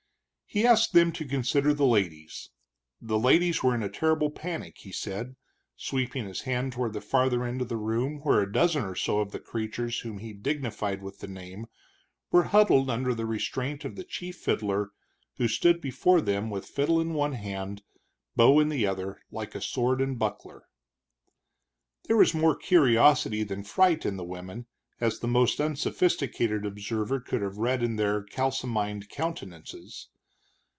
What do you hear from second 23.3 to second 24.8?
than fright in the women,